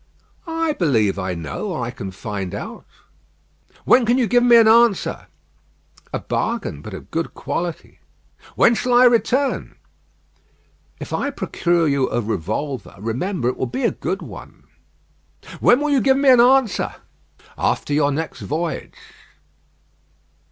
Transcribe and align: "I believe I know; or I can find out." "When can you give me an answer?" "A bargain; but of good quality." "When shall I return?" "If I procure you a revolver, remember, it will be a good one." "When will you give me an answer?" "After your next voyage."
"I 0.47 0.73
believe 0.73 1.19
I 1.19 1.35
know; 1.35 1.67
or 1.73 1.85
I 1.85 1.91
can 1.91 2.09
find 2.09 2.55
out." 2.55 2.87
"When 3.85 4.03
can 4.03 4.17
you 4.17 4.25
give 4.25 4.41
me 4.41 4.55
an 4.55 4.67
answer?" 4.67 5.27
"A 6.11 6.17
bargain; 6.17 6.81
but 6.81 6.95
of 6.95 7.11
good 7.11 7.35
quality." 7.35 7.99
"When 8.55 8.73
shall 8.73 8.95
I 8.95 9.03
return?" 9.05 9.75
"If 10.99 11.13
I 11.13 11.29
procure 11.29 11.87
you 11.87 12.09
a 12.09 12.19
revolver, 12.19 12.95
remember, 12.97 13.47
it 13.47 13.57
will 13.57 13.67
be 13.67 13.83
a 13.85 13.91
good 13.91 14.23
one." 14.23 14.63
"When 15.59 15.79
will 15.79 15.91
you 15.91 16.01
give 16.01 16.17
me 16.17 16.29
an 16.29 16.41
answer?" 16.41 16.95
"After 17.55 17.93
your 17.93 18.11
next 18.11 18.39
voyage." 18.41 18.95